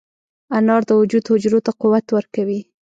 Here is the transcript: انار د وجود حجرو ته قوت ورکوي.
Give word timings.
انار 0.57 0.81
د 0.89 0.91
وجود 0.99 1.23
حجرو 1.31 1.59
ته 1.65 1.71
قوت 1.81 2.05
ورکوي. 2.11 2.61